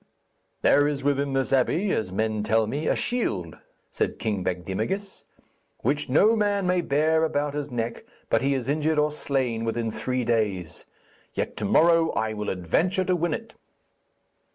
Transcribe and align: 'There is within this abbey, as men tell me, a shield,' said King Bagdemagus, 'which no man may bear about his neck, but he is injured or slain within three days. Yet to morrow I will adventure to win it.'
'There 0.63 0.87
is 0.87 1.03
within 1.03 1.33
this 1.33 1.53
abbey, 1.53 1.91
as 1.91 2.11
men 2.11 2.41
tell 2.41 2.65
me, 2.65 2.87
a 2.87 2.95
shield,' 2.95 3.59
said 3.91 4.17
King 4.17 4.43
Bagdemagus, 4.43 5.25
'which 5.81 6.09
no 6.09 6.35
man 6.35 6.65
may 6.65 6.81
bear 6.81 7.23
about 7.23 7.53
his 7.53 7.69
neck, 7.69 8.03
but 8.27 8.41
he 8.41 8.55
is 8.55 8.67
injured 8.67 8.97
or 8.97 9.11
slain 9.11 9.63
within 9.63 9.91
three 9.91 10.25
days. 10.25 10.85
Yet 11.35 11.55
to 11.57 11.65
morrow 11.65 12.09
I 12.13 12.33
will 12.33 12.49
adventure 12.49 13.05
to 13.05 13.15
win 13.15 13.35
it.' 13.35 13.53